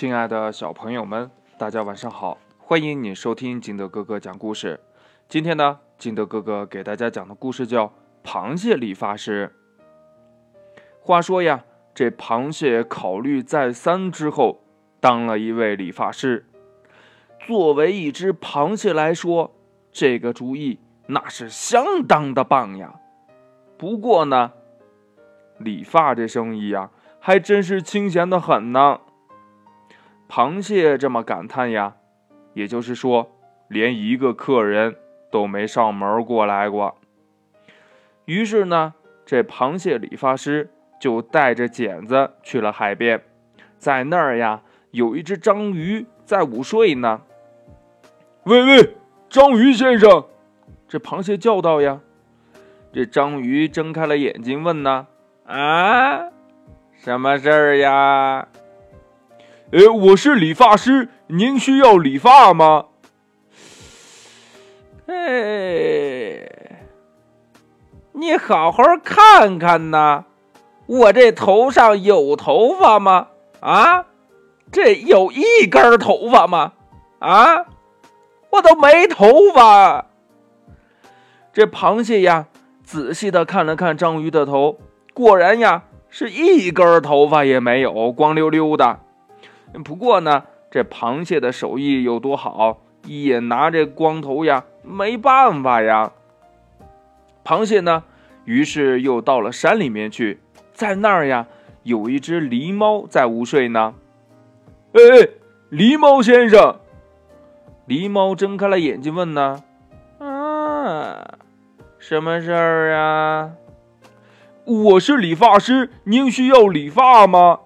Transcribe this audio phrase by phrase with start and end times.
[0.00, 2.38] 亲爱的小朋友们，大家晚上好！
[2.56, 4.80] 欢迎你收听金德哥哥讲故事。
[5.28, 7.86] 今天呢，金德哥哥给大家讲的故事叫
[8.24, 9.52] 《螃蟹理发师》。
[11.02, 14.62] 话说呀，这螃蟹考虑再三之后，
[15.00, 16.46] 当了一位理发师。
[17.46, 19.54] 作为一只螃蟹来说，
[19.92, 22.94] 这个主意那是相当的棒呀。
[23.76, 24.52] 不过呢，
[25.58, 26.88] 理发这生意呀，
[27.18, 29.00] 还真是清闲的很呢。
[30.30, 31.96] 螃蟹这么感叹呀，
[32.54, 33.32] 也就是说，
[33.66, 34.94] 连一个客人
[35.28, 36.96] 都没上门过来过。
[38.26, 38.94] 于是呢，
[39.26, 43.20] 这螃蟹理发师就带着剪子去了海边，
[43.76, 44.62] 在那儿呀，
[44.92, 47.22] 有一只章鱼在午睡呢。
[48.44, 48.94] 喂喂，
[49.28, 50.26] 章鱼先生，
[50.86, 52.00] 这螃蟹叫道呀。
[52.92, 55.08] 这章鱼睁开了眼睛，问呢
[55.46, 56.30] ：“啊，
[56.96, 58.46] 什么事儿呀？”
[59.72, 62.86] 哎，我是理发师，您需要理发吗？
[65.06, 66.82] 哎，
[68.14, 70.24] 你好好看看呐，
[70.86, 73.28] 我这头上有头发吗？
[73.60, 74.06] 啊，
[74.72, 76.72] 这有一根头发吗？
[77.20, 77.66] 啊，
[78.50, 80.06] 我都没头发。
[81.52, 82.46] 这螃蟹呀，
[82.82, 84.80] 仔细的看了看章鱼的头，
[85.14, 88.98] 果然呀，是一根头发也没有，光溜溜的。
[89.84, 96.12] 不过呢，这螃蟹的手艺有多好，也拿这光头呀没办法呀。
[97.44, 98.04] 螃蟹呢，
[98.44, 100.40] 于是又到了山里面去，
[100.72, 101.46] 在那儿呀，
[101.84, 103.94] 有一只狸猫在午睡呢。
[104.92, 105.00] 哎，
[105.70, 106.76] 狸猫先生，
[107.86, 109.62] 狸猫睁开了眼睛问呢
[110.18, 111.38] ：“啊，
[111.98, 113.52] 什么事儿啊？
[114.64, 117.60] 我是理发师，您需要理发吗？”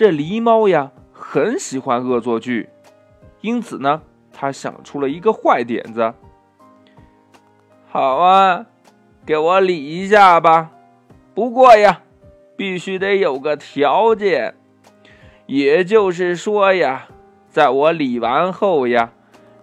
[0.00, 2.70] 这狸猫呀，很喜欢恶作剧，
[3.42, 4.00] 因此呢，
[4.32, 6.14] 他想出了一个坏点子。
[7.86, 8.64] 好啊，
[9.26, 10.70] 给我理一下吧。
[11.34, 12.00] 不过呀，
[12.56, 14.54] 必须得有个条件，
[15.44, 17.08] 也就是说呀，
[17.50, 19.12] 在我理完后呀，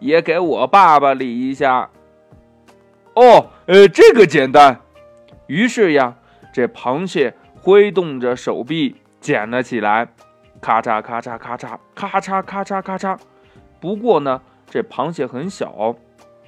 [0.00, 1.90] 也给我爸爸理一下。
[3.14, 4.80] 哦，呃，这个简单。
[5.46, 6.16] 于是呀，
[6.52, 10.06] 这螃蟹挥动着手臂捡了起来。
[10.60, 13.18] 咔嚓咔嚓咔嚓咔嚓咔嚓咔嚓。
[13.80, 15.96] 不过呢，这螃蟹很小，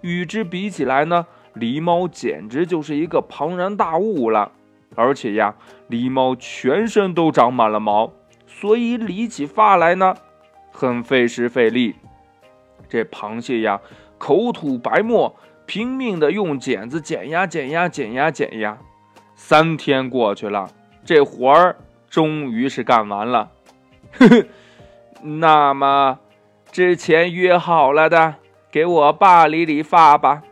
[0.00, 4.52] 与之比起来呢，狸猫简直就是一个庞然大物了。
[4.94, 5.54] 而且呀，
[5.90, 8.12] 狸猫全身都长满了毛，
[8.46, 10.14] 所以理起发来呢，
[10.70, 11.96] 很费时费力。
[12.88, 13.80] 这螃蟹呀，
[14.18, 18.78] 口吐白沫，拼命的用剪子剪呀剪呀剪呀剪呀。
[19.34, 20.70] 三天过去了，
[21.04, 21.76] 这活儿
[22.12, 23.48] 终于是干完了。
[24.12, 24.44] 呵呵，
[25.22, 26.18] 那么
[26.70, 28.34] 之前约好了的，
[28.70, 30.42] 给我爸理理发吧。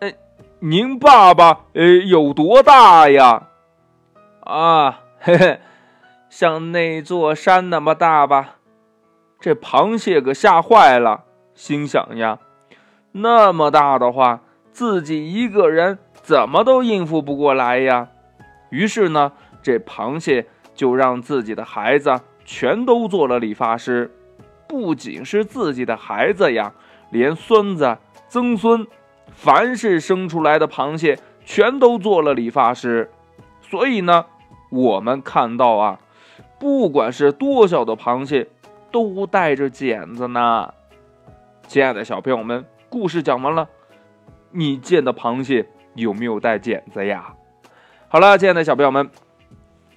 [0.00, 0.12] 呃，
[0.58, 3.48] 您爸爸呃有多大呀？
[4.40, 5.60] 啊，嘿嘿，
[6.28, 8.56] 像那座山那么大吧。
[9.40, 12.38] 这螃蟹可吓坏了，心想呀，
[13.12, 18.08] 那么大的话，自己一个人怎么都应付不过来呀。
[18.68, 19.32] 于是呢，
[19.62, 22.20] 这螃蟹就让自己的孩子。
[22.42, 24.10] 全都做了理发师，
[24.66, 26.72] 不仅是自己的孩子呀，
[27.12, 27.96] 连孙子、
[28.28, 28.84] 曾孙，
[29.30, 33.08] 凡是生出来的螃蟹，全都做了理发师。
[33.60, 34.26] 所以呢，
[34.70, 36.00] 我们看到啊，
[36.58, 38.48] 不管是多小的螃蟹，
[38.90, 40.74] 都带着剪子呢。
[41.68, 43.68] 亲爱的小朋友们，故事讲完了，
[44.50, 47.32] 你见的螃蟹有没有带剪子呀？
[48.08, 49.08] 好了，亲爱的小朋友们。